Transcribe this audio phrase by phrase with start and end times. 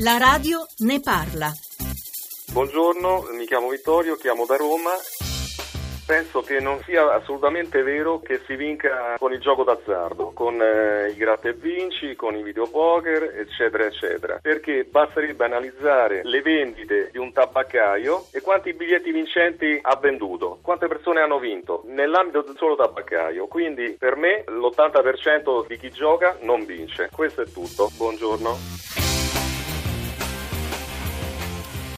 [0.00, 1.50] La radio ne parla.
[2.52, 4.90] Buongiorno, mi chiamo Vittorio, chiamo da Roma.
[6.06, 11.08] Penso che non sia assolutamente vero che si vinca con il gioco d'azzardo, con eh,
[11.10, 14.38] i gratta e vinci, con i videopoker, eccetera, eccetera.
[14.40, 20.86] Perché basterebbe analizzare le vendite di un tabaccaio e quanti biglietti vincenti ha venduto, quante
[20.86, 23.46] persone hanno vinto nell'ambito del solo tabaccaio.
[23.48, 27.08] Quindi per me l'80% di chi gioca non vince.
[27.10, 27.90] Questo è tutto.
[27.96, 29.03] Buongiorno.